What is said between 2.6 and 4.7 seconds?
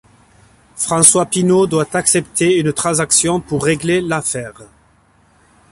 transaction pour régler l’affaire.